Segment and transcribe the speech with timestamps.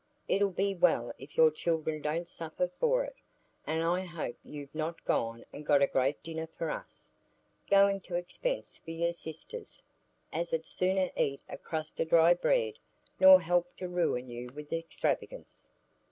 [0.27, 3.13] It'll be well if your children don't suffer for it.
[3.67, 8.79] And I hope you've not gone and got a great dinner for us,—going to expense
[8.79, 9.83] for your sisters,
[10.33, 12.79] as 'ud sooner eat a crust o' dry bread
[13.19, 15.67] nor help to ruin you with extravagance.